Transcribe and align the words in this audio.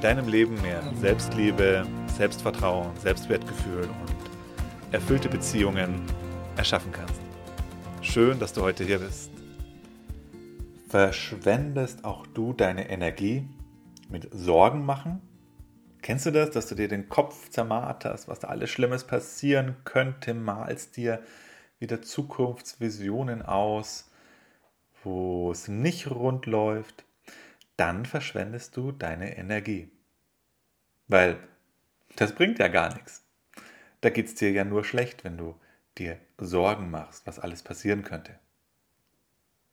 deinem 0.00 0.28
Leben 0.28 0.60
mehr 0.62 0.82
Selbstliebe, 1.00 1.84
Selbstvertrauen, 2.16 2.96
Selbstwertgefühl 2.98 3.82
und 3.82 4.92
erfüllte 4.92 5.28
Beziehungen 5.28 6.02
erschaffen 6.56 6.92
kannst. 6.92 7.20
Schön, 8.00 8.38
dass 8.38 8.52
du 8.52 8.62
heute 8.62 8.84
hier 8.84 9.00
bist. 9.00 9.30
Verschwendest 10.88 12.04
auch 12.04 12.26
du 12.28 12.52
deine 12.52 12.88
Energie 12.88 13.48
mit 14.08 14.28
Sorgen 14.32 14.84
machen? 14.86 15.20
Kennst 16.00 16.26
du 16.26 16.30
das, 16.30 16.50
dass 16.50 16.68
du 16.68 16.76
dir 16.76 16.88
den 16.88 17.08
Kopf 17.08 17.50
zermarterst, 17.50 18.28
was 18.28 18.38
da 18.38 18.48
alles 18.48 18.70
Schlimmes 18.70 19.04
passieren 19.04 19.76
könnte, 19.84 20.32
malst 20.32 20.96
dir 20.96 21.20
wieder 21.80 22.02
Zukunftsvisionen 22.02 23.42
aus, 23.42 24.10
wo 25.02 25.50
es 25.50 25.66
nicht 25.66 26.08
rund 26.08 26.46
läuft? 26.46 27.04
Dann 27.78 28.04
verschwendest 28.04 28.76
du 28.76 28.92
deine 28.92 29.38
Energie. 29.38 29.90
Weil 31.06 31.38
das 32.16 32.34
bringt 32.34 32.58
ja 32.58 32.68
gar 32.68 32.92
nichts. 32.92 33.24
Da 34.00 34.10
geht 34.10 34.26
es 34.26 34.34
dir 34.34 34.50
ja 34.50 34.64
nur 34.64 34.84
schlecht, 34.84 35.24
wenn 35.24 35.38
du 35.38 35.58
dir 35.96 36.18
Sorgen 36.38 36.90
machst, 36.90 37.26
was 37.26 37.38
alles 37.38 37.62
passieren 37.62 38.02
könnte. 38.02 38.38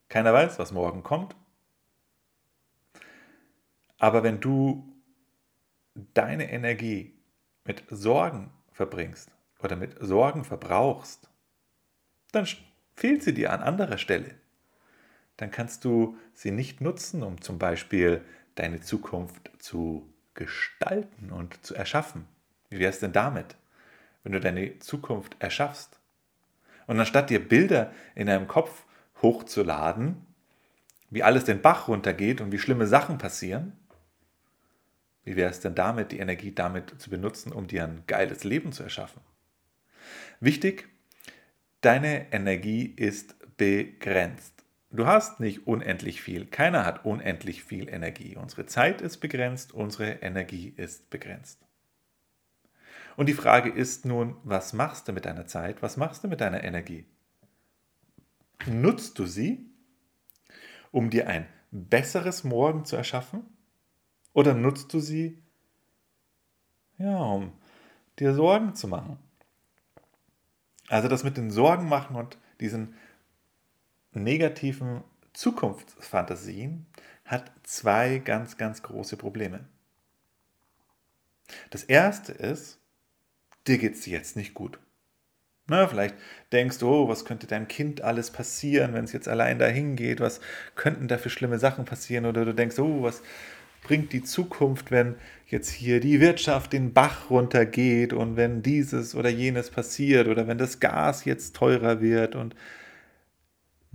Keiner 0.08 0.34
weiß, 0.34 0.59
was 0.59 0.72
morgen 0.72 1.03
kommt. 1.03 1.36
Aber 3.97 4.23
wenn 4.23 4.40
du 4.40 4.94
deine 6.14 6.52
Energie 6.52 7.17
mit 7.64 7.84
Sorgen 7.90 8.52
verbringst 8.72 9.31
oder 9.64 9.75
mit 9.75 9.95
Sorgen 10.00 10.44
verbrauchst, 10.44 11.28
dann 12.31 12.47
fehlt 12.95 13.23
sie 13.23 13.34
dir 13.34 13.52
an 13.52 13.64
anderer 13.64 13.97
Stelle 13.97 14.36
dann 15.38 15.52
kannst 15.52 15.86
du 15.86 16.17
sie 16.33 16.52
nicht 16.52 16.81
nutzen, 16.81 17.23
um 17.23 17.41
zum 17.41 17.59
Beispiel 17.59 18.23
deine 18.55 18.81
Zukunft 18.81 19.52
zu 19.59 20.09
gestalten 20.33 21.31
und 21.31 21.66
zu 21.66 21.75
erschaffen. 21.75 22.28
Wie 22.69 22.80
wäre 22.80 22.91
es 22.91 23.00
denn 23.00 23.14
damit, 23.14 23.56
wenn 24.23 24.31
du 24.31 24.39
deine 24.39 24.80
Zukunft 24.80 25.36
erschaffst? 25.39 26.00
Und 26.88 27.00
anstatt 27.00 27.30
dir 27.30 27.47
Bilder 27.47 27.91
in 28.13 28.28
deinem 28.28 28.47
Kopf 28.47 28.83
hochzuladen, 29.22 30.25
wie 31.09 31.23
alles 31.23 31.45
den 31.45 31.61
Bach 31.61 31.88
runtergeht 31.88 32.41
und 32.41 32.52
wie 32.52 32.59
schlimme 32.59 32.88
Sachen 32.88 33.17
passieren, 33.17 33.73
wie 35.23 35.36
wäre 35.36 35.50
es 35.50 35.59
denn 35.59 35.73
damit, 35.73 36.11
die 36.11 36.19
Energie 36.19 36.53
damit 36.53 37.02
zu 37.02 37.09
benutzen, 37.09 37.52
um 37.52 37.67
dir 37.67 37.83
ein 37.83 38.03
geiles 38.06 38.44
Leben 38.44 38.72
zu 38.72 38.83
erschaffen? 38.83 39.22
Wichtig, 40.39 40.88
deine 41.81 42.31
Energie 42.31 42.86
ist 42.86 43.36
begrenzt. 43.58 44.55
Du 44.96 45.06
hast 45.06 45.42
nicht 45.42 45.68
unendlich 45.68 46.22
viel. 46.22 46.46
Keiner 46.46 46.86
hat 46.86 47.04
unendlich 47.04 47.64
viel 47.64 47.90
Energie. 47.90 48.38
Unsere 48.38 48.66
Zeit 48.66 49.02
ist 49.02 49.18
begrenzt, 49.18 49.74
unsere 49.74 50.22
Energie 50.22 50.74
ist 50.78 51.10
begrenzt. 51.10 51.60
Und 53.18 53.28
die 53.28 53.34
Frage 53.34 53.70
ist 53.70 54.06
nun, 54.06 54.38
was 54.44 54.72
machst 54.72 55.08
du 55.08 55.14
mit 55.14 55.26
deiner 55.26 55.48
Zeit? 55.48 55.82
Was 55.82 55.98
machst 55.98 56.24
du 56.24 56.28
mit 56.30 56.40
deiner 56.40 56.64
Energie? 56.64 57.06
Nutzt 58.68 59.19
du 59.19 59.25
sie, 59.25 59.66
um 60.92 61.09
dir 61.09 61.28
ein 61.28 61.46
besseres 61.72 62.44
Morgen 62.46 62.86
zu 62.86 62.96
erschaffen? 62.96 63.46
Oder 64.31 64.53
nutzt 64.53 64.94
du 64.94 65.00
sie, 65.00 65.42
ja, 66.98 67.18
um 67.18 67.52
dir 68.19 68.34
Sorgen 68.34 68.75
zu 68.75 68.88
machen? 68.88 69.19
Also 70.88 71.09
das 71.09 71.24
mit 71.24 71.36
den 71.36 71.52
Sorgen 71.52 71.90
machen 71.90 72.16
und 72.16 72.38
diesen 72.59 72.96
negativen 74.16 75.03
Zukunftsfantasien 75.34 76.86
hat 77.26 77.52
zwei 77.64 78.20
ganz, 78.20 78.58
ganz 78.58 78.84
große 78.84 79.18
Probleme. 79.18 79.66
Das 81.70 81.84
erste 81.84 82.31
ist, 82.31 82.80
dir 83.68 83.78
geht 83.78 83.96
es 83.96 84.06
jetzt 84.06 84.36
nicht 84.36 84.54
gut. 84.54 84.80
Na, 85.68 85.88
vielleicht 85.88 86.16
denkst 86.52 86.78
du, 86.78 86.88
oh, 86.88 87.08
was 87.08 87.25
könnte 87.25 87.48
deinem 87.48 87.68
Kind 87.68 88.02
alles 88.02 88.30
passieren, 88.30 88.94
wenn 88.94 89.06
es 89.06 89.14
jetzt 89.14 89.28
allein 89.28 89.58
dahin 89.58 89.96
geht? 89.96 90.20
Was 90.20 90.40
könnten 90.75 91.08
da 91.08 91.18
für 91.18 91.31
schlimme 91.31 91.58
Sachen 91.58 91.86
passieren? 91.86 92.28
Oder 92.28 92.46
du 92.46 92.54
denkst, 92.54 92.78
oh, 92.78 93.02
was 93.02 93.24
bringt 93.81 94.14
die 94.14 94.24
Zukunft, 94.24 94.92
wenn 94.92 95.16
jetzt 95.48 95.70
hier 95.70 96.00
die 96.00 96.20
Wirtschaft 96.20 96.74
den 96.74 96.94
Bach 96.94 97.30
runtergeht 97.31 98.14
und 98.14 98.36
wenn 98.36 98.62
dieses 98.62 99.16
oder 99.16 99.30
jenes 99.30 99.72
passiert 99.72 100.28
oder 100.28 100.48
wenn 100.48 100.58
das 100.58 100.80
Gas 100.80 101.25
jetzt 101.25 101.56
teurer 101.56 102.02
wird 102.02 102.36
und 102.36 102.56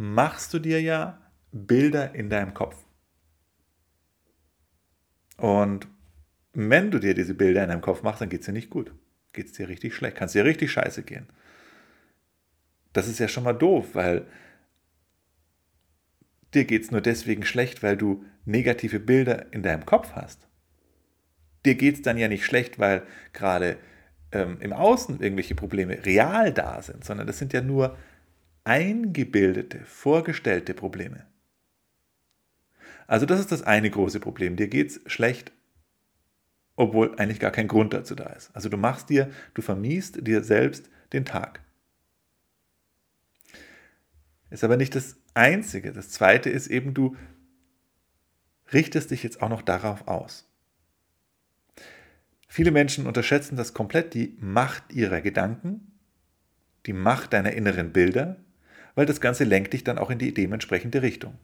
machst 0.01 0.55
du 0.55 0.59
dir 0.59 0.81
ja 0.81 1.21
Bilder 1.53 2.15
in 2.15 2.31
deinem 2.31 2.55
Kopf. 2.55 2.87
Und 5.37 5.89
wenn 6.55 6.91
du 6.91 6.99
dir 6.99 7.13
diese 7.13 7.35
Bilder 7.35 7.65
in 7.65 7.69
deinem 7.69 7.83
Kopf 7.83 8.03
machst, 8.03 8.23
dann 8.23 8.31
geht 8.31 8.41
es 8.41 8.47
dir 8.47 8.53
nicht 8.53 8.71
gut. 8.71 8.95
Geht 9.35 9.47
es 9.47 9.53
dir 9.53 9.69
richtig 9.69 9.95
schlecht. 9.95 10.17
Kann 10.17 10.25
es 10.25 10.33
dir 10.33 10.47
richtig 10.47 10.73
scheiße 10.73 11.03
gehen. 11.03 11.27
Das 12.95 13.09
ist 13.09 13.19
ja 13.19 13.29
schon 13.29 13.45
mal 13.45 13.53
doof, 13.53 13.89
weil 13.93 14.27
dir 16.55 16.65
geht 16.65 16.83
es 16.85 16.91
nur 16.91 17.03
deswegen 17.03 17.45
schlecht, 17.45 17.83
weil 17.83 17.99
du 17.99 18.25
negative 18.47 19.01
Bilder 19.01 19.53
in 19.53 19.63
deinem 19.63 19.85
Kopf 19.85 20.13
hast. 20.13 20.49
Dir 21.67 21.75
geht 21.75 21.97
es 21.97 22.03
dann 22.03 22.17
ja 22.17 22.29
nicht 22.29 22.47
schlecht, 22.47 22.79
weil 22.79 23.03
gerade 23.35 23.77
ähm, 24.33 24.57
im 24.61 24.73
Außen 24.73 25.21
irgendwelche 25.21 25.55
Probleme 25.55 26.07
real 26.07 26.55
da 26.55 26.81
sind, 26.81 27.05
sondern 27.05 27.27
das 27.27 27.39
sind 27.39 27.53
ja 27.53 27.61
nur 27.61 27.99
eingebildete, 28.65 29.81
vorgestellte 29.85 30.75
Probleme. 30.75 31.27
Also 33.07 33.27
das 33.27 33.41
ist 33.41 33.51
das 33.51 33.63
eine 33.63 33.91
große 33.91 34.21
Problem. 34.21 34.57
Dir 34.57 34.69
geht 34.69 34.91
es 34.91 35.01
schlecht, 35.07 35.53
obwohl 36.77 37.17
eigentlich 37.17 37.41
gar 37.41 37.51
kein 37.51 37.69
Grund 37.69 37.93
dazu 37.93 38.15
da 38.15 38.27
ist. 38.27 38.55
Also 38.55 38.69
du 38.69 38.77
machst 38.77 39.11
dir, 39.11 39.31
du 39.55 39.63
vermiest 39.63 40.27
dir 40.27 40.45
selbst 40.45 40.89
den 41.13 41.25
Tag. 41.25 41.61
Ist 44.51 44.65
aber 44.65 44.77
nicht 44.77 44.95
das 44.95 45.17
Einzige. 45.35 45.93
Das 45.93 46.11
Zweite 46.11 46.51
ist 46.51 46.69
eben, 46.69 46.95
du 46.95 47.17
richtest 48.73 49.11
dich 49.11 49.23
jetzt 49.23 49.43
auch 49.43 49.49
noch 49.49 49.63
darauf 49.63 50.07
aus. 50.09 50.49
Viele 52.49 52.73
Menschen 52.73 53.07
unterschätzen 53.07 53.57
das 53.57 53.75
komplett, 53.75 54.15
die 54.15 54.37
Macht 54.41 54.93
ihrer 54.93 55.21
Gedanken, 55.21 55.93
die 56.87 56.93
Macht 56.93 57.33
deiner 57.33 57.53
inneren 57.53 57.93
Bilder 57.93 58.37
weil 58.95 59.07
das 59.07 59.21
Ganze 59.21 59.45
lenkt 59.45 59.73
dich 59.73 59.85
dann 59.85 59.99
auch 59.99 60.11
in 60.11 60.19
die 60.19 60.35
dementsprechende 60.35 61.03
Richtung. 61.03 61.39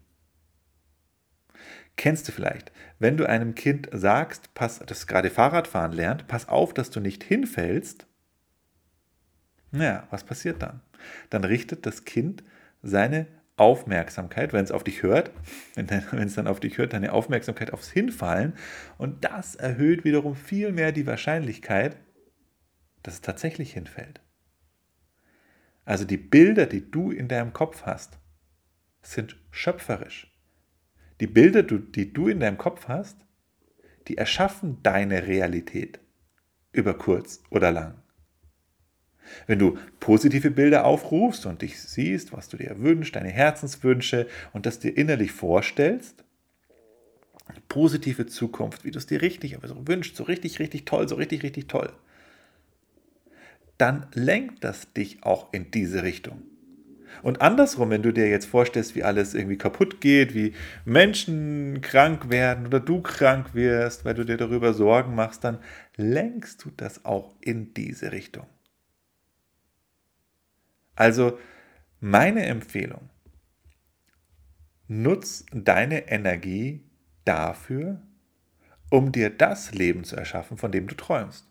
Kennst 1.96 2.28
du 2.28 2.32
vielleicht, 2.32 2.72
wenn 2.98 3.16
du 3.16 3.26
einem 3.26 3.54
Kind 3.54 3.88
sagst, 3.90 4.52
pass, 4.54 4.80
das 4.86 5.06
gerade 5.06 5.30
Fahrradfahren 5.30 5.92
lernt, 5.92 6.28
pass 6.28 6.48
auf, 6.48 6.74
dass 6.74 6.90
du 6.90 7.00
nicht 7.00 7.24
hinfällst, 7.24 8.06
naja, 9.70 10.06
was 10.10 10.24
passiert 10.24 10.62
dann? 10.62 10.80
Dann 11.30 11.44
richtet 11.44 11.86
das 11.86 12.04
Kind 12.04 12.44
seine 12.82 13.26
Aufmerksamkeit, 13.56 14.52
wenn 14.52 14.64
es 14.64 14.70
auf 14.70 14.84
dich 14.84 15.02
hört, 15.02 15.30
wenn, 15.74 16.28
es 16.28 16.34
dann 16.34 16.46
auf 16.46 16.60
dich 16.60 16.76
hört, 16.78 16.92
deine 16.92 17.12
Aufmerksamkeit 17.12 17.72
aufs 17.72 17.90
Hinfallen 17.90 18.54
und 18.98 19.24
das 19.24 19.54
erhöht 19.54 20.04
wiederum 20.04 20.36
viel 20.36 20.72
mehr 20.72 20.92
die 20.92 21.06
Wahrscheinlichkeit, 21.06 21.96
dass 23.02 23.14
es 23.14 23.20
tatsächlich 23.22 23.72
hinfällt. 23.72 24.20
Also 25.86 26.04
die 26.04 26.18
Bilder, 26.18 26.66
die 26.66 26.90
du 26.90 27.10
in 27.12 27.28
deinem 27.28 27.54
Kopf 27.54 27.84
hast, 27.86 28.18
sind 29.02 29.36
schöpferisch. 29.50 30.36
Die 31.20 31.28
Bilder, 31.28 31.62
die 31.62 32.12
du 32.12 32.28
in 32.28 32.40
deinem 32.40 32.58
Kopf 32.58 32.88
hast, 32.88 33.16
die 34.08 34.18
erschaffen 34.18 34.82
deine 34.82 35.26
Realität 35.26 36.00
über 36.72 36.94
kurz 36.98 37.42
oder 37.50 37.70
lang. 37.70 38.02
Wenn 39.46 39.58
du 39.58 39.78
positive 40.00 40.50
Bilder 40.50 40.84
aufrufst 40.84 41.46
und 41.46 41.62
dich 41.62 41.80
siehst, 41.80 42.32
was 42.32 42.48
du 42.48 42.56
dir 42.56 42.80
wünschst, 42.80 43.14
deine 43.14 43.30
Herzenswünsche 43.30 44.28
und 44.52 44.66
das 44.66 44.80
dir 44.80 44.96
innerlich 44.96 45.32
vorstellst, 45.32 46.24
positive 47.68 48.26
Zukunft, 48.26 48.84
wie 48.84 48.90
du 48.90 48.98
es 48.98 49.06
dir 49.06 49.22
richtig 49.22 49.56
aber 49.56 49.68
so 49.68 49.86
wünschst, 49.86 50.16
so 50.16 50.24
richtig, 50.24 50.58
richtig 50.58 50.84
toll, 50.84 51.08
so 51.08 51.14
richtig, 51.14 51.42
richtig 51.42 51.68
toll, 51.68 51.92
dann 53.78 54.06
lenkt 54.12 54.64
das 54.64 54.92
dich 54.92 55.22
auch 55.22 55.52
in 55.52 55.70
diese 55.70 56.02
Richtung. 56.02 56.42
Und 57.22 57.40
andersrum, 57.40 57.90
wenn 57.90 58.02
du 58.02 58.12
dir 58.12 58.28
jetzt 58.28 58.46
vorstellst, 58.46 58.94
wie 58.94 59.02
alles 59.02 59.34
irgendwie 59.34 59.56
kaputt 59.56 60.00
geht, 60.00 60.34
wie 60.34 60.54
Menschen 60.84 61.80
krank 61.80 62.28
werden 62.30 62.66
oder 62.66 62.80
du 62.80 63.00
krank 63.00 63.54
wirst, 63.54 64.04
weil 64.04 64.14
du 64.14 64.24
dir 64.24 64.36
darüber 64.36 64.74
Sorgen 64.74 65.14
machst, 65.14 65.44
dann 65.44 65.58
lenkst 65.96 66.64
du 66.64 66.70
das 66.76 67.04
auch 67.04 67.34
in 67.40 67.72
diese 67.74 68.12
Richtung. 68.12 68.46
Also 70.94 71.38
meine 72.00 72.44
Empfehlung, 72.46 73.10
nutz 74.88 75.44
deine 75.52 76.08
Energie 76.10 76.84
dafür, 77.24 78.00
um 78.90 79.12
dir 79.12 79.30
das 79.30 79.74
Leben 79.74 80.04
zu 80.04 80.16
erschaffen, 80.16 80.56
von 80.56 80.72
dem 80.72 80.86
du 80.86 80.94
träumst. 80.94 81.48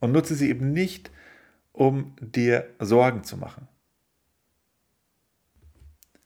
Und 0.00 0.12
nutze 0.12 0.34
sie 0.34 0.48
eben 0.48 0.72
nicht, 0.72 1.10
um 1.72 2.16
dir 2.20 2.74
Sorgen 2.78 3.24
zu 3.24 3.36
machen. 3.36 3.68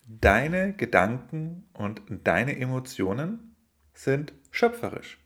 Deine 0.04 0.74
Gedanken 0.74 1.68
und 1.72 2.02
deine 2.08 2.56
Emotionen 2.58 3.56
sind 3.94 4.32
schöpferisch. 4.50 5.18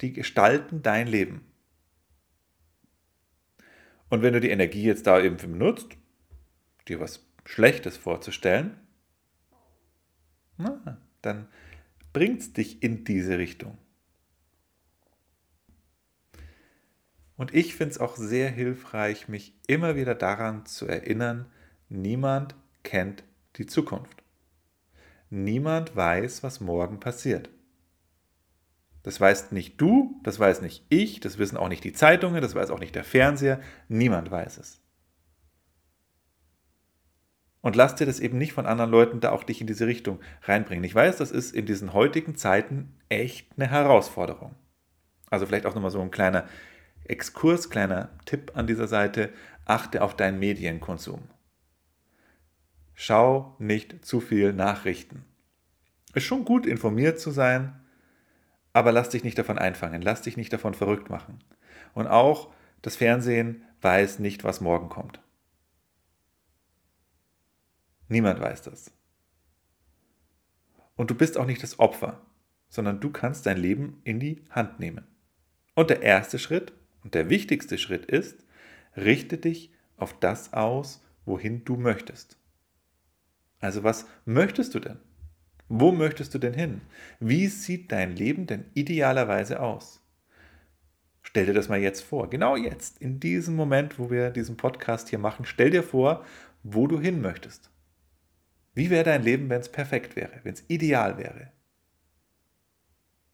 Die 0.00 0.12
gestalten 0.12 0.82
dein 0.82 1.06
Leben. 1.06 1.44
Und 4.08 4.22
wenn 4.22 4.34
du 4.34 4.40
die 4.40 4.50
Energie 4.50 4.84
jetzt 4.84 5.06
da 5.06 5.20
eben 5.20 5.36
benutzt, 5.36 5.96
dir 6.86 7.00
was 7.00 7.26
Schlechtes 7.44 7.96
vorzustellen, 7.96 8.76
na, 10.58 11.00
dann 11.22 11.48
bringt 12.12 12.40
es 12.40 12.52
dich 12.52 12.82
in 12.82 13.04
diese 13.04 13.38
Richtung. 13.38 13.78
Und 17.36 17.54
ich 17.54 17.74
finde 17.74 17.92
es 17.92 17.98
auch 18.00 18.16
sehr 18.16 18.50
hilfreich, 18.50 19.28
mich 19.28 19.54
immer 19.66 19.94
wieder 19.96 20.14
daran 20.14 20.64
zu 20.64 20.86
erinnern, 20.86 21.46
niemand 21.88 22.54
kennt 22.82 23.24
die 23.56 23.66
Zukunft. 23.66 24.22
Niemand 25.28 25.94
weiß, 25.94 26.42
was 26.42 26.60
morgen 26.60 27.00
passiert. 27.00 27.50
Das 29.02 29.20
weißt 29.20 29.52
nicht 29.52 29.80
du, 29.80 30.20
das 30.24 30.40
weiß 30.40 30.62
nicht 30.62 30.84
ich, 30.88 31.20
das 31.20 31.38
wissen 31.38 31.56
auch 31.56 31.68
nicht 31.68 31.84
die 31.84 31.92
Zeitungen, 31.92 32.40
das 32.40 32.54
weiß 32.54 32.70
auch 32.70 32.80
nicht 32.80 32.94
der 32.94 33.04
Fernseher, 33.04 33.60
niemand 33.88 34.30
weiß 34.30 34.58
es. 34.58 34.80
Und 37.60 37.76
lass 37.76 37.96
dir 37.96 38.06
das 38.06 38.20
eben 38.20 38.38
nicht 38.38 38.52
von 38.52 38.66
anderen 38.66 38.90
Leuten 38.90 39.20
da 39.20 39.32
auch 39.32 39.42
dich 39.42 39.60
in 39.60 39.66
diese 39.66 39.86
Richtung 39.86 40.20
reinbringen. 40.42 40.84
Ich 40.84 40.94
weiß, 40.94 41.16
das 41.16 41.32
ist 41.32 41.54
in 41.54 41.66
diesen 41.66 41.92
heutigen 41.92 42.36
Zeiten 42.36 42.96
echt 43.08 43.48
eine 43.56 43.68
Herausforderung. 43.68 44.54
Also 45.30 45.46
vielleicht 45.46 45.66
auch 45.66 45.74
nochmal 45.74 45.90
so 45.90 46.00
ein 46.00 46.12
kleiner 46.12 46.46
Exkurs, 47.08 47.70
kleiner 47.70 48.10
Tipp 48.24 48.52
an 48.54 48.66
dieser 48.66 48.88
Seite, 48.88 49.32
achte 49.64 50.02
auf 50.02 50.16
deinen 50.16 50.38
Medienkonsum. 50.38 51.28
Schau 52.94 53.56
nicht 53.58 54.04
zu 54.04 54.20
viel 54.20 54.52
Nachrichten. 54.52 55.24
Ist 56.14 56.24
schon 56.24 56.44
gut, 56.44 56.64
informiert 56.66 57.20
zu 57.20 57.30
sein, 57.30 57.78
aber 58.72 58.92
lass 58.92 59.10
dich 59.10 59.24
nicht 59.24 59.38
davon 59.38 59.58
einfangen, 59.58 60.02
lass 60.02 60.22
dich 60.22 60.36
nicht 60.36 60.52
davon 60.52 60.74
verrückt 60.74 61.10
machen. 61.10 61.38
Und 61.94 62.06
auch 62.06 62.52
das 62.82 62.96
Fernsehen 62.96 63.62
weiß 63.82 64.18
nicht, 64.18 64.44
was 64.44 64.60
morgen 64.60 64.88
kommt. 64.88 65.20
Niemand 68.08 68.40
weiß 68.40 68.62
das. 68.62 68.92
Und 70.94 71.10
du 71.10 71.14
bist 71.14 71.36
auch 71.36 71.46
nicht 71.46 71.62
das 71.62 71.78
Opfer, 71.78 72.22
sondern 72.68 73.00
du 73.00 73.10
kannst 73.10 73.46
dein 73.46 73.58
Leben 73.58 74.00
in 74.04 74.20
die 74.20 74.44
Hand 74.50 74.80
nehmen. 74.80 75.06
Und 75.74 75.90
der 75.90 76.02
erste 76.02 76.38
Schritt 76.38 76.72
und 77.06 77.14
der 77.14 77.30
wichtigste 77.30 77.78
Schritt 77.78 78.04
ist, 78.06 78.44
richte 78.96 79.38
dich 79.38 79.72
auf 79.96 80.18
das 80.18 80.52
aus, 80.52 81.06
wohin 81.24 81.64
du 81.64 81.76
möchtest. 81.76 82.36
Also 83.60 83.84
was 83.84 84.08
möchtest 84.24 84.74
du 84.74 84.80
denn? 84.80 84.98
Wo 85.68 85.92
möchtest 85.92 86.34
du 86.34 86.40
denn 86.40 86.52
hin? 86.52 86.80
Wie 87.20 87.46
sieht 87.46 87.92
dein 87.92 88.16
Leben 88.16 88.48
denn 88.48 88.64
idealerweise 88.74 89.60
aus? 89.60 90.04
Stell 91.22 91.46
dir 91.46 91.54
das 91.54 91.68
mal 91.68 91.78
jetzt 91.78 92.00
vor, 92.00 92.28
genau 92.28 92.56
jetzt, 92.56 93.00
in 93.00 93.20
diesem 93.20 93.54
Moment, 93.54 94.00
wo 94.00 94.10
wir 94.10 94.30
diesen 94.30 94.56
Podcast 94.56 95.08
hier 95.08 95.20
machen, 95.20 95.44
stell 95.44 95.70
dir 95.70 95.84
vor, 95.84 96.24
wo 96.64 96.88
du 96.88 96.98
hin 96.98 97.20
möchtest. 97.20 97.70
Wie 98.74 98.90
wäre 98.90 99.04
dein 99.04 99.22
Leben, 99.22 99.48
wenn 99.48 99.60
es 99.60 99.70
perfekt 99.70 100.16
wäre, 100.16 100.40
wenn 100.42 100.54
es 100.54 100.64
ideal 100.66 101.18
wäre? 101.18 101.52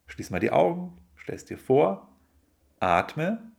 Schließ 0.09 0.29
mal 0.29 0.41
die 0.41 0.51
Augen, 0.51 0.99
stell 1.17 1.37
es 1.37 1.47
dir 1.47 1.57
vor, 1.57 2.15
atme 2.81 3.52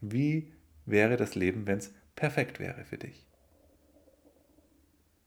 wie 0.00 0.52
wäre 0.84 1.16
das 1.16 1.34
Leben, 1.34 1.66
wenn 1.66 1.78
es 1.78 1.92
perfekt 2.14 2.60
wäre 2.60 2.84
für 2.84 2.98
dich? 2.98 3.26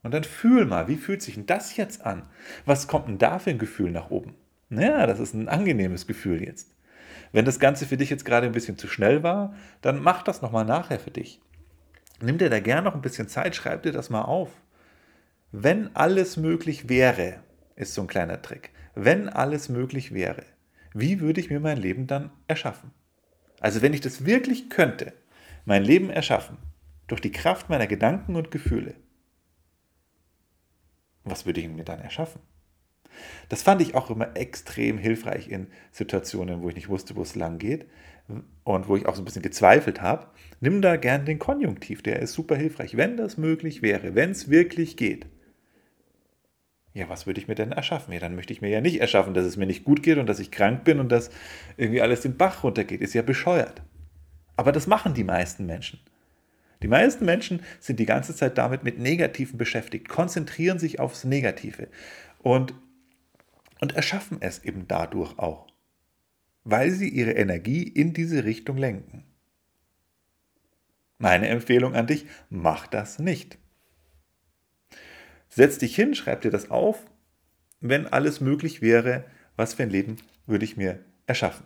Und 0.02 0.14
dann 0.14 0.24
fühl 0.24 0.66
mal, 0.66 0.88
wie 0.88 0.96
fühlt 0.96 1.22
sich 1.22 1.36
denn 1.36 1.46
das 1.46 1.76
jetzt 1.76 2.06
an? 2.06 2.24
Was 2.66 2.88
kommt 2.88 3.08
denn 3.08 3.18
da 3.18 3.40
für 3.40 3.50
ein 3.50 3.60
Gefühl 3.60 3.92
nach 3.92 4.10
oben? 4.10 4.36
Ja, 4.70 5.06
das 5.08 5.20
ist 5.20 5.34
ein 5.34 5.50
angenehmes 5.50 6.08
Gefühl 6.08 6.44
jetzt. 6.44 6.74
Wenn 7.32 7.46
das 7.46 7.60
Ganze 7.60 7.86
für 7.86 7.98
dich 7.98 8.10
jetzt 8.10 8.26
gerade 8.26 8.48
ein 8.48 8.54
bisschen 8.54 8.78
zu 8.78 8.88
schnell 8.88 9.24
war, 9.24 9.54
dann 9.82 10.02
mach 10.02 10.24
das 10.24 10.42
nochmal 10.42 10.66
nachher 10.66 11.00
für 11.00 11.12
dich. 11.12 11.42
Nimm 12.22 12.38
dir 12.38 12.50
da 12.50 12.60
gern 12.60 12.84
noch 12.84 12.96
ein 12.96 13.02
bisschen 13.02 13.28
Zeit, 13.28 13.56
schreib 13.56 13.84
dir 13.84 13.92
das 13.92 14.10
mal 14.10 14.22
auf. 14.22 14.50
Wenn 15.52 15.96
alles 15.96 16.38
möglich 16.38 16.90
wäre, 16.90 17.42
ist 17.76 17.94
so 17.94 18.02
ein 18.02 18.08
kleiner 18.08 18.42
Trick. 18.42 18.72
Wenn 18.96 19.30
alles 19.30 19.70
möglich 19.70 20.14
wäre, 20.14 20.44
wie 20.94 21.20
würde 21.20 21.40
ich 21.40 21.50
mir 21.50 21.60
mein 21.60 21.78
Leben 21.78 22.08
dann 22.08 22.32
erschaffen? 22.48 22.92
Also 23.60 23.82
wenn 23.82 23.94
ich 23.94 24.02
das 24.02 24.26
wirklich 24.26 24.70
könnte, 24.70 25.14
mein 25.66 25.84
Leben 25.84 26.10
erschaffen, 26.10 26.58
durch 27.08 27.22
die 27.22 27.32
Kraft 27.32 27.70
meiner 27.70 27.88
Gedanken 27.88 28.36
und 28.36 28.52
Gefühle, 28.52 28.96
was 31.24 31.46
würde 31.46 31.62
ich 31.62 31.68
mir 31.68 31.84
dann 31.84 32.00
erschaffen? 32.00 32.42
Das 33.50 33.64
fand 33.64 33.82
ich 33.82 33.96
auch 33.96 34.10
immer 34.10 34.36
extrem 34.38 34.98
hilfreich 34.98 35.50
in 35.50 35.68
Situationen, 35.92 36.62
wo 36.62 36.70
ich 36.70 36.76
nicht 36.76 36.90
wusste, 36.90 37.16
wo 37.16 37.22
es 37.22 37.36
lang 37.36 37.58
geht 37.58 37.88
und 38.64 38.88
wo 38.88 38.96
ich 38.96 39.06
auch 39.08 39.16
so 39.16 39.22
ein 39.22 39.26
bisschen 39.26 39.42
gezweifelt 39.42 40.02
habe. 40.02 40.28
Nimm 40.60 40.82
da 40.82 40.96
gern 40.96 41.26
den 41.26 41.40
Konjunktiv, 41.40 42.04
der 42.04 42.20
ist 42.20 42.34
super 42.34 42.56
hilfreich. 42.56 42.96
Wenn 42.96 43.18
das 43.18 43.38
möglich 43.38 43.82
wäre, 43.82 44.16
wenn 44.16 44.32
es 44.32 44.50
wirklich 44.50 44.98
geht, 44.98 45.26
ja, 47.00 47.08
was 47.08 47.26
würde 47.26 47.40
ich 47.40 47.48
mir 47.48 47.56
denn 47.56 47.72
erschaffen? 47.72 48.14
Ja, 48.14 48.20
dann 48.20 48.36
möchte 48.36 48.52
ich 48.52 48.62
mir 48.62 48.70
ja 48.70 48.82
nicht 48.82 49.00
erschaffen, 49.00 49.34
dass 49.34 49.46
es 49.46 49.56
mir 49.56 49.66
nicht 49.66 49.86
gut 49.86 50.04
geht 50.04 50.18
und 50.18 50.28
dass 50.28 50.40
ich 50.40 50.52
krank 50.52 50.84
bin 50.84 51.00
und 51.00 51.10
dass 51.10 51.32
irgendwie 51.78 52.02
alles 52.02 52.22
den 52.22 52.36
Bach 52.36 52.64
runtergeht. 52.64 53.00
Ist 53.00 53.14
ja 53.14 53.22
bescheuert. 53.22 53.82
Aber 54.58 54.74
das 54.74 54.86
machen 54.86 55.14
die 55.14 55.24
meisten 55.24 55.66
Menschen. 55.66 56.02
Die 56.84 56.88
meisten 56.90 57.26
Menschen 57.26 57.62
sind 57.80 58.00
die 58.00 58.06
ganze 58.06 58.36
Zeit 58.36 58.58
damit 58.58 58.84
mit 58.84 59.00
Negativen 59.00 59.58
beschäftigt, 59.58 60.10
konzentrieren 60.10 60.80
sich 60.80 61.00
aufs 61.00 61.24
Negative 61.24 61.88
und, 62.40 62.74
und 63.80 63.96
erschaffen 63.96 64.38
es 64.42 64.64
eben 64.64 64.88
dadurch 64.88 65.38
auch, 65.40 65.68
weil 66.66 66.92
sie 66.92 67.10
ihre 67.10 67.32
Energie 67.32 67.84
in 67.84 68.14
diese 68.14 68.44
Richtung 68.44 68.78
lenken. 68.78 69.24
Meine 71.18 71.48
Empfehlung 71.48 71.96
an 71.96 72.08
dich, 72.08 72.26
mach 72.50 72.88
das 72.88 73.20
nicht. 73.20 73.59
Setz 75.50 75.80
dich 75.80 75.96
hin, 75.96 76.16
schreib 76.16 76.42
dir 76.42 76.52
das 76.52 76.70
auf. 76.70 77.06
Wenn 77.82 78.08
alles 78.08 78.40
möglich 78.40 78.82
wäre, 78.82 79.26
was 79.56 79.74
für 79.74 79.84
ein 79.84 79.90
Leben 79.90 80.18
würde 80.46 80.66
ich 80.66 80.78
mir 80.78 81.00
erschaffen? 81.26 81.66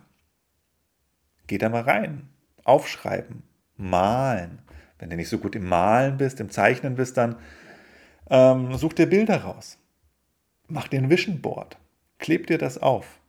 Geh 1.46 1.58
da 1.58 1.68
mal 1.68 1.82
rein, 1.82 2.28
aufschreiben, 2.64 3.42
malen. 3.76 4.62
Wenn 4.98 5.10
du 5.10 5.16
nicht 5.16 5.28
so 5.28 5.38
gut 5.38 5.54
im 5.54 5.68
Malen 5.68 6.16
bist, 6.16 6.40
im 6.40 6.50
Zeichnen 6.50 6.94
bist, 6.94 7.16
dann 7.16 7.36
ähm, 8.30 8.74
such 8.76 8.94
dir 8.94 9.06
Bilder 9.06 9.42
raus. 9.42 9.78
Mach 10.68 10.88
dir 10.88 11.00
ein 11.00 11.10
Vision 11.10 11.40
Board. 11.40 11.76
Kleb 12.18 12.46
dir 12.46 12.58
das 12.58 12.78
auf. 12.78 13.20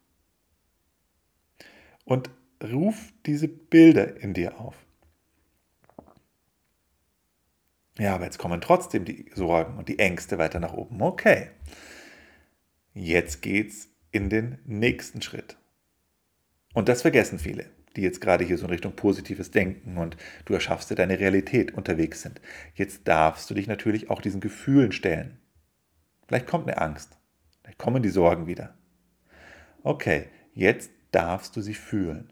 Und 2.06 2.30
ruf 2.64 3.12
diese 3.26 3.48
Bilder 3.48 4.22
in 4.22 4.34
dir 4.34 4.60
auf. 4.60 4.85
Ja, 7.98 8.16
aber 8.16 8.26
jetzt 8.26 8.40
kommen 8.40 8.60
trotzdem 8.62 9.06
die 9.06 9.32
Sorgen 9.34 9.78
und 9.78 9.88
die 9.88 10.00
Ängste 10.00 10.38
weiter 10.38 10.60
nach 10.60 10.74
oben. 10.74 11.02
Okay. 11.02 11.50
Jetzt 12.94 13.42
geht's 13.42 13.90
in 14.12 14.30
den 14.30 14.60
nächsten 14.66 15.22
Schritt. 15.22 15.58
Und 16.74 16.90
das 16.90 17.04
vergessen 17.04 17.40
viele, 17.40 17.70
die 17.96 18.02
jetzt 18.02 18.20
gerade 18.20 18.44
hier 18.44 18.58
so 18.58 18.66
in 18.66 18.72
Richtung 18.72 18.96
positives 18.96 19.52
Denken 19.52 19.98
und 19.98 20.18
du 20.44 20.54
erschaffst 20.54 20.90
dir 20.90 20.96
deine 20.96 21.20
Realität 21.20 21.74
unterwegs 21.74 22.22
sind. 22.22 22.42
Jetzt 22.74 23.08
darfst 23.08 23.50
du 23.50 23.54
dich 23.54 23.68
natürlich 23.68 24.10
auch 24.10 24.22
diesen 24.22 24.42
Gefühlen 24.42 24.92
stellen. 24.92 25.40
Vielleicht 26.28 26.48
kommt 26.48 26.68
eine 26.68 26.82
Angst. 26.82 27.18
Vielleicht 27.62 27.78
kommen 27.78 28.04
die 28.04 28.10
Sorgen 28.10 28.48
wieder. 28.48 28.74
Okay, 29.84 30.26
jetzt 30.54 30.92
darfst 31.12 31.56
du 31.56 31.62
sie 31.62 31.74
fühlen. 31.74 32.32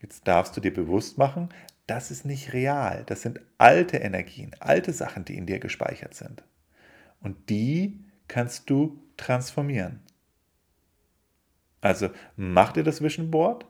Jetzt 0.00 0.28
darfst 0.28 0.56
du 0.56 0.60
dir 0.60 0.72
bewusst 0.72 1.16
machen, 1.16 1.48
das 1.86 2.10
ist 2.10 2.24
nicht 2.24 2.52
real. 2.52 3.04
Das 3.06 3.22
sind 3.22 3.40
alte 3.58 3.98
Energien, 3.98 4.50
alte 4.60 4.92
Sachen, 4.92 5.24
die 5.24 5.36
in 5.36 5.46
dir 5.46 5.60
gespeichert 5.60 6.14
sind. 6.14 6.42
Und 7.20 7.48
die 7.48 8.00
kannst 8.28 8.68
du 8.70 9.02
transformieren. 9.16 10.00
Also 11.80 12.10
mach 12.36 12.72
dir 12.72 12.82
das 12.82 13.02
Vision 13.02 13.30
Board, 13.30 13.66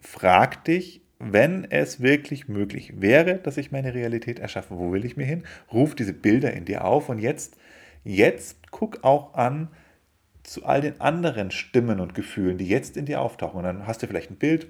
frag 0.00 0.64
dich, 0.64 1.02
wenn 1.18 1.64
es 1.70 2.00
wirklich 2.00 2.48
möglich 2.48 3.00
wäre, 3.00 3.36
dass 3.36 3.56
ich 3.56 3.72
meine 3.72 3.94
Realität 3.94 4.38
erschaffe, 4.38 4.76
wo 4.76 4.92
will 4.92 5.04
ich 5.04 5.16
mir 5.16 5.24
hin? 5.24 5.44
Ruf 5.72 5.94
diese 5.94 6.12
Bilder 6.12 6.52
in 6.52 6.64
dir 6.64 6.84
auf 6.84 7.08
und 7.08 7.18
jetzt, 7.18 7.56
jetzt 8.04 8.70
guck 8.70 9.04
auch 9.04 9.34
an 9.34 9.68
zu 10.42 10.64
all 10.64 10.80
den 10.80 11.00
anderen 11.00 11.50
Stimmen 11.50 12.00
und 12.00 12.14
Gefühlen, 12.14 12.58
die 12.58 12.68
jetzt 12.68 12.96
in 12.96 13.06
dir 13.06 13.20
auftauchen. 13.20 13.58
Und 13.58 13.64
dann 13.64 13.86
hast 13.86 14.02
du 14.02 14.06
vielleicht 14.06 14.30
ein 14.30 14.36
Bild, 14.36 14.66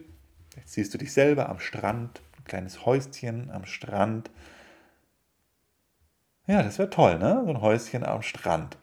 jetzt 0.57 0.73
siehst 0.73 0.93
du 0.95 0.99
dich 0.99 1.13
selber 1.13 1.49
am 1.49 1.61
Strand, 1.61 2.21
ein 2.39 2.45
kleines 2.45 2.85
Häuschen 2.85 3.51
am 3.51 3.65
Strand. 3.67 4.31
Ja, 6.47 6.63
das 6.63 6.79
wäre 6.79 6.91
toll, 6.91 7.19
ne? 7.19 7.43
So 7.45 7.51
ein 7.51 7.61
Häuschen 7.61 8.05
am 8.05 8.23
Strand. 8.23 8.79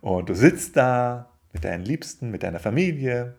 Und 0.00 0.28
du 0.28 0.34
sitzt 0.34 0.76
da 0.76 1.30
mit 1.52 1.64
deinen 1.64 1.84
Liebsten, 1.84 2.30
mit 2.30 2.42
deiner 2.42 2.60
Familie 2.60 3.36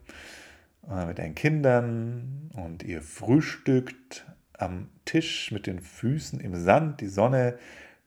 äh, 0.89 1.05
mit 1.05 1.19
deinen 1.19 1.35
Kindern 1.35 2.49
und 2.55 2.83
ihr 2.83 3.01
frühstückt 3.01 4.25
am 4.53 4.89
Tisch 5.05 5.51
mit 5.51 5.67
den 5.67 5.79
Füßen 5.79 6.39
im 6.39 6.55
Sand, 6.55 7.01
die 7.01 7.07
Sonne 7.07 7.57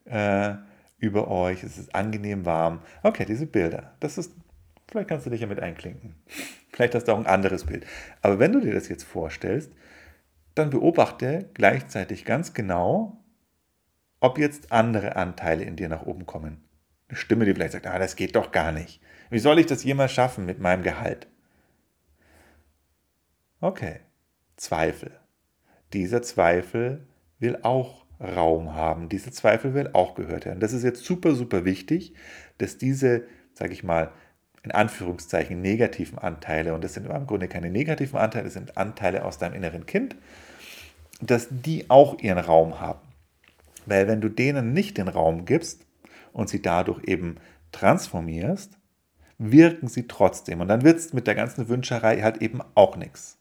äh, 0.04 0.54
über 0.98 1.28
euch, 1.28 1.62
es 1.62 1.78
ist 1.78 1.94
angenehm 1.94 2.44
warm. 2.44 2.80
Okay, 3.02 3.24
diese 3.24 3.46
Bilder, 3.46 3.94
das 4.00 4.18
ist, 4.18 4.32
vielleicht 4.88 5.08
kannst 5.08 5.26
du 5.26 5.30
dich 5.30 5.40
ja 5.40 5.46
mit 5.46 5.60
einklinken. 5.60 6.14
Vielleicht 6.76 6.94
hast 6.94 7.08
du 7.08 7.12
auch 7.12 7.18
ein 7.18 7.26
anderes 7.26 7.64
Bild. 7.64 7.86
Aber 8.20 8.38
wenn 8.38 8.52
du 8.52 8.60
dir 8.60 8.74
das 8.74 8.88
jetzt 8.88 9.04
vorstellst, 9.04 9.72
dann 10.54 10.68
beobachte 10.68 11.48
gleichzeitig 11.54 12.26
ganz 12.26 12.52
genau, 12.52 13.24
ob 14.20 14.36
jetzt 14.36 14.72
andere 14.72 15.16
Anteile 15.16 15.64
in 15.64 15.76
dir 15.76 15.88
nach 15.88 16.04
oben 16.04 16.26
kommen. 16.26 16.68
Eine 17.08 17.16
Stimme, 17.16 17.46
die 17.46 17.54
vielleicht 17.54 17.72
sagt, 17.72 17.86
ah, 17.86 17.98
das 17.98 18.14
geht 18.14 18.36
doch 18.36 18.52
gar 18.52 18.72
nicht. 18.72 19.00
Wie 19.30 19.38
soll 19.38 19.58
ich 19.58 19.64
das 19.64 19.84
jemals 19.84 20.12
schaffen 20.12 20.44
mit 20.44 20.60
meinem 20.60 20.82
Gehalt? 20.82 21.28
Okay, 23.62 24.00
Zweifel. 24.58 25.18
Dieser 25.94 26.20
Zweifel 26.20 27.06
will 27.38 27.58
auch 27.62 28.04
Raum 28.20 28.74
haben. 28.74 29.08
Dieser 29.08 29.32
Zweifel 29.32 29.72
will 29.72 29.88
auch 29.94 30.14
gehört 30.14 30.44
werden. 30.44 30.60
Das 30.60 30.74
ist 30.74 30.82
jetzt 30.82 31.06
super, 31.06 31.34
super 31.34 31.64
wichtig, 31.64 32.12
dass 32.58 32.76
diese, 32.76 33.26
sage 33.54 33.72
ich 33.72 33.82
mal, 33.82 34.12
in 34.66 34.72
Anführungszeichen 34.72 35.62
negativen 35.62 36.18
Anteile, 36.18 36.74
und 36.74 36.82
das 36.82 36.94
sind 36.94 37.06
im 37.06 37.26
Grunde 37.26 37.46
keine 37.46 37.70
negativen 37.70 38.18
Anteile, 38.18 38.44
das 38.44 38.54
sind 38.54 38.76
Anteile 38.76 39.24
aus 39.24 39.38
deinem 39.38 39.54
inneren 39.54 39.86
Kind, 39.86 40.16
dass 41.20 41.46
die 41.50 41.88
auch 41.88 42.18
ihren 42.18 42.38
Raum 42.38 42.80
haben. 42.80 43.00
Weil 43.86 44.08
wenn 44.08 44.20
du 44.20 44.28
denen 44.28 44.72
nicht 44.72 44.98
den 44.98 45.06
Raum 45.06 45.44
gibst 45.44 45.86
und 46.32 46.48
sie 46.48 46.60
dadurch 46.60 47.04
eben 47.06 47.36
transformierst, 47.70 48.76
wirken 49.38 49.86
sie 49.86 50.08
trotzdem. 50.08 50.60
Und 50.60 50.66
dann 50.66 50.82
wird 50.82 50.98
es 50.98 51.12
mit 51.12 51.28
der 51.28 51.36
ganzen 51.36 51.68
Wünscherei 51.68 52.22
halt 52.22 52.42
eben 52.42 52.60
auch 52.74 52.96
nichts. 52.96 53.38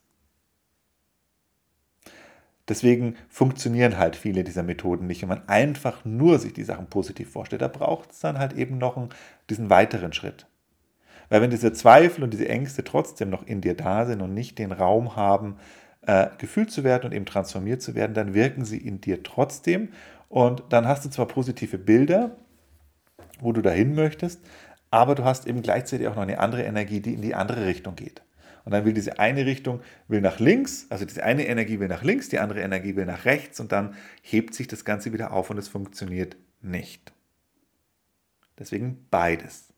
Deswegen 2.68 3.16
funktionieren 3.28 3.98
halt 3.98 4.14
viele 4.14 4.44
dieser 4.44 4.62
Methoden 4.62 5.06
nicht, 5.08 5.22
wenn 5.22 5.28
man 5.28 5.48
einfach 5.48 6.04
nur 6.04 6.38
sich 6.38 6.52
die 6.52 6.64
Sachen 6.64 6.86
positiv 6.86 7.30
vorstellt. 7.30 7.62
Da 7.62 7.68
braucht 7.68 8.12
es 8.12 8.20
dann 8.20 8.38
halt 8.38 8.52
eben 8.52 8.78
noch 8.78 8.96
einen, 8.96 9.10
diesen 9.50 9.70
weiteren 9.70 10.12
Schritt. 10.12 10.46
Weil 11.28 11.42
wenn 11.42 11.50
diese 11.50 11.72
Zweifel 11.72 12.22
und 12.24 12.32
diese 12.32 12.48
Ängste 12.48 12.84
trotzdem 12.84 13.30
noch 13.30 13.46
in 13.46 13.60
dir 13.60 13.74
da 13.74 14.06
sind 14.06 14.20
und 14.22 14.34
nicht 14.34 14.58
den 14.58 14.72
Raum 14.72 15.16
haben, 15.16 15.56
äh, 16.02 16.28
gefühlt 16.38 16.70
zu 16.70 16.84
werden 16.84 17.06
und 17.06 17.12
eben 17.12 17.26
transformiert 17.26 17.82
zu 17.82 17.94
werden, 17.94 18.14
dann 18.14 18.34
wirken 18.34 18.64
sie 18.64 18.78
in 18.78 19.00
dir 19.00 19.22
trotzdem. 19.22 19.88
Und 20.28 20.62
dann 20.70 20.86
hast 20.86 21.04
du 21.04 21.10
zwar 21.10 21.26
positive 21.26 21.78
Bilder, 21.78 22.36
wo 23.40 23.52
du 23.52 23.62
dahin 23.62 23.94
möchtest, 23.94 24.40
aber 24.90 25.14
du 25.14 25.24
hast 25.24 25.46
eben 25.46 25.62
gleichzeitig 25.62 26.06
auch 26.08 26.14
noch 26.14 26.22
eine 26.22 26.38
andere 26.38 26.62
Energie, 26.62 27.00
die 27.00 27.14
in 27.14 27.22
die 27.22 27.34
andere 27.34 27.66
Richtung 27.66 27.96
geht. 27.96 28.22
Und 28.64 28.72
dann 28.72 28.84
will 28.84 28.94
diese 28.94 29.20
eine 29.20 29.46
Richtung 29.46 29.80
will 30.08 30.20
nach 30.20 30.40
links, 30.40 30.86
also 30.90 31.04
diese 31.04 31.22
eine 31.22 31.46
Energie 31.46 31.78
will 31.78 31.86
nach 31.86 32.02
links, 32.02 32.28
die 32.28 32.40
andere 32.40 32.60
Energie 32.62 32.96
will 32.96 33.06
nach 33.06 33.24
rechts 33.24 33.60
und 33.60 33.70
dann 33.70 33.94
hebt 34.22 34.54
sich 34.54 34.66
das 34.66 34.84
Ganze 34.84 35.12
wieder 35.12 35.32
auf 35.32 35.50
und 35.50 35.58
es 35.58 35.68
funktioniert 35.68 36.36
nicht. 36.62 37.12
Deswegen 38.58 39.06
beides. 39.10 39.72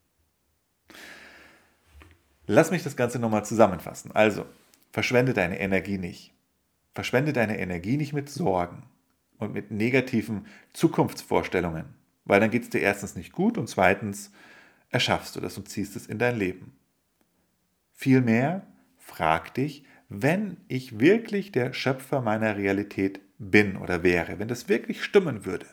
Lass 2.50 2.71
mich 2.71 2.83
das 2.83 2.97
Ganze 2.97 3.19
nochmal 3.19 3.45
zusammenfassen. 3.45 4.11
Also, 4.12 4.47
verschwende 4.90 5.35
deine 5.35 5.61
Energie 5.61 5.99
nicht. 5.99 6.33
Verschwende 6.95 7.35
deine 7.35 7.59
Energie 7.59 7.99
nicht 7.99 8.14
mit 8.14 8.31
Sorgen 8.31 8.85
und 9.37 9.52
mit 9.52 9.71
negativen 9.71 10.47
Zukunftsvorstellungen, 10.73 11.85
weil 12.25 12.40
dann 12.40 12.50
geht 12.50 12.62
es 12.62 12.71
dir 12.71 12.81
erstens 12.81 13.17
nicht 13.17 13.33
gut 13.33 13.59
und 13.59 13.69
zweitens 13.69 14.33
erschaffst 14.88 15.37
du 15.37 15.40
das 15.40 15.59
und 15.59 15.69
ziehst 15.69 15.95
es 15.95 16.07
in 16.07 16.19
dein 16.19 16.38
Leben. 16.38 16.73
Vielmehr 17.93 18.67
frag 18.97 19.52
dich, 19.52 19.85
wenn 20.09 20.57
ich 20.69 20.99
wirklich 20.99 21.52
der 21.52 21.75
Schöpfer 21.75 22.23
meiner 22.23 22.57
Realität 22.57 23.21
bin 23.38 23.76
oder 23.76 24.02
wäre, 24.02 24.38
wenn 24.38 24.49
das 24.49 24.71
wirklich 24.71 25.05
stimmen 25.05 25.45
würde, 25.45 25.67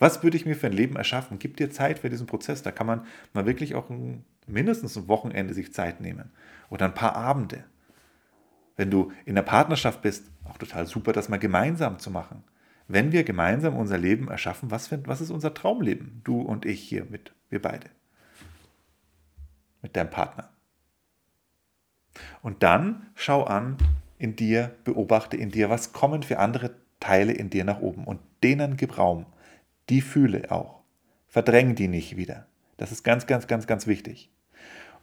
was 0.00 0.22
würde 0.22 0.36
ich 0.36 0.44
mir 0.44 0.56
für 0.56 0.66
ein 0.66 0.72
Leben 0.72 0.96
erschaffen? 0.96 1.38
Gib 1.38 1.56
dir 1.56 1.70
Zeit 1.70 2.00
für 2.00 2.10
diesen 2.10 2.26
Prozess. 2.26 2.62
Da 2.62 2.70
kann 2.70 2.86
man 2.86 3.06
mal 3.32 3.46
wirklich 3.46 3.74
auch 3.74 3.90
ein, 3.90 4.24
mindestens 4.48 4.96
ein 4.96 5.08
Wochenende 5.08 5.54
sich 5.54 5.72
Zeit 5.72 6.00
nehmen 6.00 6.30
oder 6.70 6.86
ein 6.86 6.94
paar 6.94 7.16
Abende. 7.16 7.64
Wenn 8.76 8.90
du 8.90 9.12
in 9.24 9.34
der 9.34 9.42
Partnerschaft 9.42 10.02
bist, 10.02 10.30
auch 10.44 10.58
total 10.58 10.86
super, 10.86 11.12
das 11.12 11.28
mal 11.28 11.38
gemeinsam 11.38 11.98
zu 11.98 12.10
machen. 12.10 12.44
Wenn 12.86 13.12
wir 13.12 13.24
gemeinsam 13.24 13.76
unser 13.76 13.98
Leben 13.98 14.28
erschaffen, 14.28 14.70
was, 14.70 14.90
was 15.06 15.20
ist 15.20 15.30
unser 15.30 15.52
Traumleben? 15.52 16.22
Du 16.24 16.40
und 16.40 16.64
ich 16.64 16.80
hier 16.80 17.04
mit, 17.04 17.34
wir 17.50 17.60
beide. 17.60 17.90
Mit 19.82 19.94
deinem 19.94 20.10
Partner. 20.10 20.50
Und 22.40 22.62
dann 22.62 23.10
schau 23.14 23.44
an 23.44 23.76
in 24.16 24.36
dir, 24.36 24.74
beobachte 24.84 25.36
in 25.36 25.50
dir, 25.50 25.70
was 25.70 25.92
kommen 25.92 26.22
für 26.22 26.38
andere 26.38 26.74
Teile 26.98 27.32
in 27.32 27.50
dir 27.50 27.64
nach 27.64 27.80
oben. 27.80 28.04
Und 28.04 28.20
denen 28.42 28.76
gib 28.76 28.96
Raum. 28.96 29.26
Die 29.88 30.00
fühle 30.00 30.50
auch. 30.50 30.80
Verdräng 31.26 31.74
die 31.74 31.88
nicht 31.88 32.16
wieder. 32.16 32.46
Das 32.78 32.90
ist 32.92 33.02
ganz, 33.02 33.26
ganz, 33.26 33.46
ganz, 33.46 33.66
ganz 33.66 33.86
wichtig. 33.86 34.30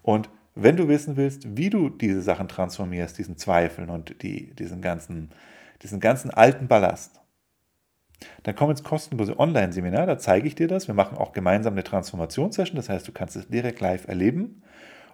Und 0.06 0.30
wenn 0.54 0.78
du 0.78 0.88
wissen 0.88 1.18
willst, 1.18 1.58
wie 1.58 1.72
du 1.72 1.90
diese 1.90 2.22
Sachen 2.22 2.48
transformierst, 2.48 3.18
diesen 3.18 3.38
Zweifeln 3.38 3.90
und 3.90 4.22
die, 4.22 4.54
diesen, 4.54 4.80
ganzen, 4.80 5.32
diesen 5.82 6.00
ganzen 6.00 6.30
alten 6.30 6.68
Ballast, 6.68 7.20
dann 8.44 8.56
komm 8.56 8.70
ins 8.70 8.84
kostenlose 8.84 9.40
Online-Seminar, 9.40 10.06
da 10.06 10.20
zeige 10.20 10.48
ich 10.48 10.54
dir 10.54 10.68
das. 10.68 10.88
Wir 10.88 10.94
machen 10.94 11.18
auch 11.18 11.34
gemeinsam 11.34 11.74
eine 11.74 11.84
Transformationssession, 11.84 12.76
das 12.76 12.88
heißt, 12.88 13.08
du 13.08 13.14
kannst 13.14 13.36
es 13.36 13.48
direkt 13.48 13.82
live 13.82 14.08
erleben. 14.08 14.62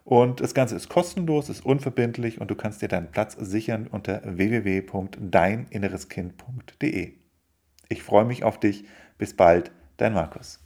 Und 0.03 0.41
das 0.41 0.53
Ganze 0.53 0.75
ist 0.75 0.89
kostenlos, 0.89 1.47
ist 1.47 1.65
unverbindlich 1.65 2.41
und 2.41 2.51
du 2.51 2.55
kannst 2.55 2.81
dir 2.81 2.89
deinen 2.89 3.11
Platz 3.11 3.37
sichern 3.39 3.87
unter 3.87 4.21
www.deininnereskind.de. 4.25 7.13
Ich 7.87 8.03
freue 8.03 8.25
mich 8.25 8.43
auf 8.43 8.59
dich. 8.59 8.83
Bis 9.17 9.37
bald, 9.37 9.71
dein 9.95 10.13
Markus. 10.13 10.59